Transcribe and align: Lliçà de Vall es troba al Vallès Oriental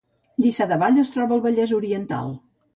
Lliçà 0.45 0.67
de 0.71 0.79
Vall 0.85 0.97
es 1.03 1.13
troba 1.17 1.39
al 1.39 1.45
Vallès 1.45 1.77
Oriental 1.83 2.37